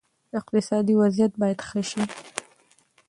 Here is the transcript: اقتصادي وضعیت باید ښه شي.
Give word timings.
اقتصادي 0.39 0.93
وضعیت 1.01 1.33
باید 1.41 1.59
ښه 1.67 1.81
شي. 1.89 2.03